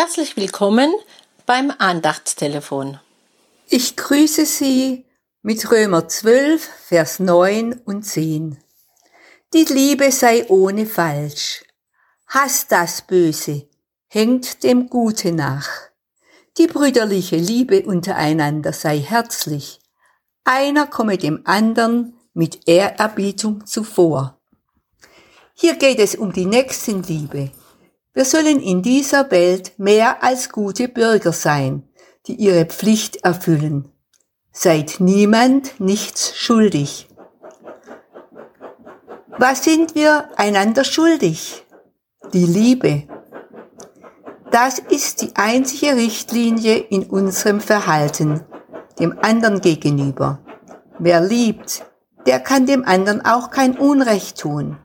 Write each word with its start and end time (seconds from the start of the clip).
Herzlich 0.00 0.36
willkommen 0.36 0.94
beim 1.44 1.72
Andachtstelefon. 1.76 3.00
Ich 3.68 3.96
grüße 3.96 4.46
Sie 4.46 5.04
mit 5.42 5.72
Römer 5.72 6.06
12, 6.06 6.62
Vers 6.86 7.18
9 7.18 7.80
und 7.84 8.04
10. 8.04 8.58
Die 9.52 9.64
Liebe 9.64 10.12
sei 10.12 10.46
ohne 10.48 10.86
Falsch. 10.86 11.64
Hass 12.28 12.68
das 12.68 13.02
Böse, 13.02 13.68
hängt 14.06 14.62
dem 14.62 14.88
Gute 14.88 15.32
nach. 15.32 15.68
Die 16.58 16.68
brüderliche 16.68 17.36
Liebe 17.36 17.82
untereinander 17.82 18.72
sei 18.72 19.00
herzlich. 19.00 19.80
Einer 20.44 20.86
komme 20.86 21.18
dem 21.18 21.40
anderen 21.44 22.16
mit 22.34 22.68
Ehrerbietung 22.68 23.66
zuvor. 23.66 24.38
Hier 25.54 25.74
geht 25.74 25.98
es 25.98 26.14
um 26.14 26.32
die 26.32 26.46
Nächstenliebe. 26.46 27.50
Wir 28.14 28.24
sollen 28.24 28.60
in 28.60 28.82
dieser 28.82 29.30
Welt 29.30 29.78
mehr 29.78 30.22
als 30.22 30.50
gute 30.50 30.88
Bürger 30.88 31.32
sein, 31.32 31.88
die 32.26 32.34
ihre 32.34 32.64
Pflicht 32.64 33.24
erfüllen. 33.24 33.92
Seid 34.52 34.96
niemand 34.98 35.78
nichts 35.78 36.36
schuldig. 36.36 37.08
Was 39.38 39.62
sind 39.62 39.94
wir 39.94 40.30
einander 40.36 40.82
schuldig? 40.82 41.64
Die 42.32 42.44
Liebe. 42.44 43.04
Das 44.50 44.78
ist 44.78 45.22
die 45.22 45.36
einzige 45.36 45.94
Richtlinie 45.94 46.78
in 46.78 47.04
unserem 47.04 47.60
Verhalten, 47.60 48.40
dem 48.98 49.16
anderen 49.20 49.60
gegenüber. 49.60 50.40
Wer 50.98 51.20
liebt, 51.20 51.84
der 52.26 52.40
kann 52.40 52.66
dem 52.66 52.84
anderen 52.84 53.24
auch 53.24 53.50
kein 53.50 53.78
Unrecht 53.78 54.38
tun. 54.38 54.78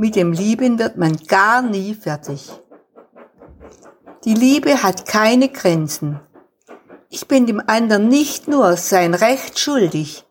Mit 0.00 0.16
dem 0.16 0.32
Lieben 0.32 0.78
wird 0.78 0.96
man 0.96 1.14
gar 1.26 1.60
nie 1.60 1.92
fertig. 1.92 2.48
Die 4.24 4.32
Liebe 4.32 4.82
hat 4.82 5.04
keine 5.04 5.50
Grenzen. 5.50 6.18
Ich 7.10 7.28
bin 7.28 7.44
dem 7.44 7.60
anderen 7.66 8.08
nicht 8.08 8.48
nur 8.48 8.78
sein 8.78 9.12
Recht 9.12 9.58
schuldig, 9.58 10.24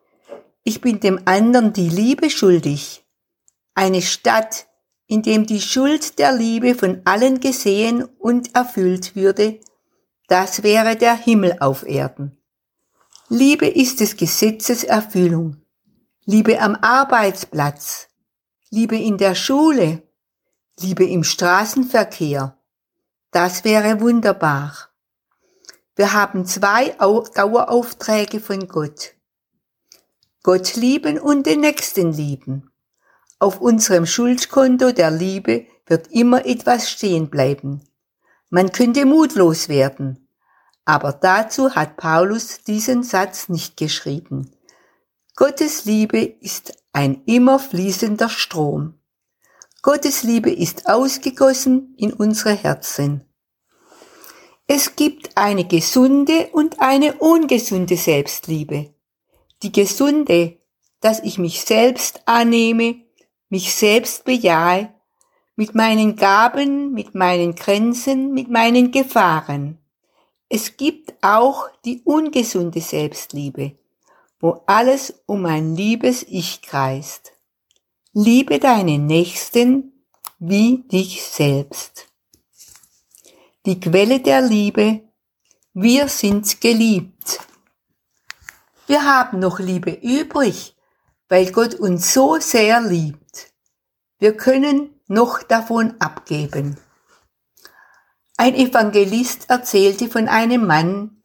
ich 0.63 0.81
bin 0.81 0.99
dem 0.99 1.19
anderen 1.25 1.71
die 1.71 1.87
Liebe 1.87 2.31
schuldig. 2.31 3.05
Eine 3.75 4.01
Stadt, 4.01 4.65
in 5.05 5.21
dem 5.21 5.45
die 5.45 5.61
Schuld 5.61 6.17
der 6.17 6.31
Liebe 6.31 6.73
von 6.73 7.03
allen 7.05 7.39
gesehen 7.39 8.05
und 8.17 8.55
erfüllt 8.55 9.15
würde, 9.15 9.59
das 10.27 10.63
wäre 10.63 10.95
der 10.95 11.15
Himmel 11.15 11.57
auf 11.59 11.87
Erden. 11.87 12.41
Liebe 13.27 13.67
ist 13.67 13.99
des 13.99 14.17
Gesetzes 14.17 14.83
Erfüllung. 14.83 15.57
Liebe 16.25 16.59
am 16.59 16.73
Arbeitsplatz, 16.73 18.08
Liebe 18.71 18.97
in 18.97 19.17
der 19.17 19.33
Schule, 19.33 20.03
Liebe 20.79 21.03
im 21.03 21.23
Straßenverkehr. 21.23 22.55
Das 23.31 23.63
wäre 23.63 23.99
wunderbar. 23.99 24.89
Wir 25.95 26.13
haben 26.13 26.45
zwei 26.45 26.89
Daueraufträge 27.33 28.39
von 28.39 28.67
Gott. 28.67 29.15
Gott 30.43 30.75
lieben 30.75 31.17
und 31.17 31.47
den 31.47 31.61
Nächsten 31.61 32.13
lieben. 32.13 32.71
Auf 33.39 33.59
unserem 33.59 34.05
Schuldkonto 34.05 34.91
der 34.91 35.09
Liebe 35.09 35.65
wird 35.87 36.11
immer 36.11 36.45
etwas 36.45 36.91
stehen 36.91 37.31
bleiben. 37.31 37.81
Man 38.51 38.71
könnte 38.71 39.07
mutlos 39.07 39.67
werden. 39.67 40.29
Aber 40.85 41.11
dazu 41.11 41.73
hat 41.73 41.97
Paulus 41.97 42.63
diesen 42.63 43.01
Satz 43.01 43.49
nicht 43.49 43.77
geschrieben. 43.77 44.51
Gottes 45.35 45.85
Liebe 45.85 46.19
ist 46.19 46.78
ein 46.91 47.23
immer 47.25 47.59
fließender 47.59 48.29
Strom. 48.29 48.95
Gottes 49.81 50.23
Liebe 50.23 50.51
ist 50.51 50.89
ausgegossen 50.89 51.95
in 51.97 52.11
unsere 52.11 52.53
Herzen. 52.53 53.25
Es 54.67 54.95
gibt 54.95 55.35
eine 55.35 55.65
gesunde 55.65 56.49
und 56.51 56.79
eine 56.79 57.15
ungesunde 57.15 57.97
Selbstliebe. 57.97 58.93
Die 59.63 59.71
gesunde, 59.71 60.57
dass 60.99 61.21
ich 61.21 61.37
mich 61.37 61.61
selbst 61.61 62.21
annehme, 62.25 62.97
mich 63.49 63.73
selbst 63.73 64.25
bejahe, 64.25 64.93
mit 65.55 65.75
meinen 65.75 66.15
Gaben, 66.15 66.93
mit 66.93 67.15
meinen 67.15 67.55
Grenzen, 67.55 68.31
mit 68.33 68.49
meinen 68.49 68.91
Gefahren. 68.91 69.79
Es 70.49 70.77
gibt 70.77 71.13
auch 71.21 71.69
die 71.83 72.01
ungesunde 72.03 72.81
Selbstliebe, 72.81 73.78
wo 74.39 74.63
alles 74.65 75.21
um 75.25 75.45
ein 75.45 75.75
liebes 75.75 76.23
Ich 76.23 76.61
kreist. 76.61 77.33
Liebe 78.13 78.59
deinen 78.59 79.05
Nächsten 79.05 80.05
wie 80.39 80.83
dich 80.87 81.23
selbst. 81.23 82.07
Die 83.65 83.79
Quelle 83.79 84.21
der 84.21 84.41
Liebe, 84.41 85.01
wir 85.73 86.07
sind 86.07 86.61
geliebt. 86.61 87.39
Wir 88.87 89.03
haben 89.03 89.39
noch 89.39 89.59
Liebe 89.59 89.91
übrig, 89.91 90.75
weil 91.27 91.51
Gott 91.51 91.75
uns 91.75 92.13
so 92.13 92.39
sehr 92.39 92.81
liebt. 92.81 93.53
Wir 94.17 94.35
können 94.35 94.99
noch 95.07 95.43
davon 95.43 95.95
abgeben. 95.99 96.77
Ein 98.37 98.55
Evangelist 98.55 99.49
erzählte 99.49 100.09
von 100.09 100.27
einem 100.27 100.65
Mann, 100.65 101.18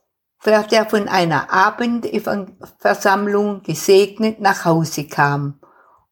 der 0.44 0.86
von 0.86 1.08
einer 1.08 1.50
Abendversammlung 1.50 3.62
gesegnet 3.62 4.40
nach 4.40 4.64
Hause 4.64 5.06
kam 5.06 5.60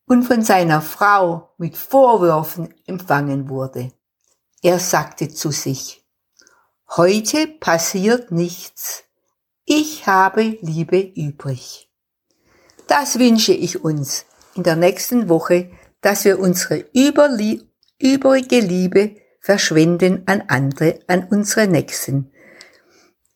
und 0.06 0.24
von 0.24 0.42
seiner 0.42 0.80
Frau 0.80 1.54
mit 1.58 1.76
Vorwürfen 1.76 2.74
empfangen 2.86 3.48
wurde. 3.48 3.92
Er 4.62 4.78
sagte 4.78 5.28
zu 5.28 5.50
sich, 5.50 6.04
heute 6.96 7.46
passiert 7.46 8.30
nichts, 8.30 9.04
ich 9.64 10.06
habe 10.06 10.58
Liebe 10.60 11.00
übrig. 11.00 11.90
Das 12.88 13.18
wünsche 13.18 13.52
ich 13.52 13.84
uns 13.84 14.26
in 14.54 14.62
der 14.62 14.76
nächsten 14.76 15.28
Woche, 15.28 15.70
dass 16.00 16.24
wir 16.24 16.38
unsere 16.38 16.84
übrige 16.92 18.60
Liebe 18.60 19.16
verschwenden 19.40 20.22
an 20.26 20.42
andere, 20.48 21.00
an 21.06 21.28
unsere 21.30 21.68
Nächsten 21.68 22.32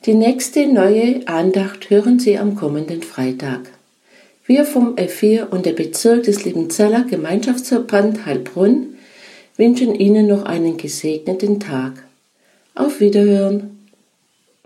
Die 0.06 0.14
nächste 0.14 0.68
neue 0.68 1.28
Andacht 1.28 1.90
hören 1.90 2.20
Sie 2.20 2.38
am 2.38 2.56
kommenden 2.56 3.04
Freitag. 3.04 3.62
Wir 4.46 4.66
vom 4.66 4.96
F4 4.96 5.50
und 5.50 5.66
der 5.66 5.74
Bezirk 5.74 6.24
des 6.24 6.44
Liebenzeller 6.44 7.04
Gemeinschaftsverband 7.04 8.26
Heilbrunn 8.26 8.98
wünschen 9.58 9.94
Ihnen 9.94 10.28
noch 10.28 10.44
einen 10.44 10.78
gesegneten 10.78 11.60
Tag. 11.60 12.04
Auf 12.74 13.00
Wiederhören! 13.00 13.81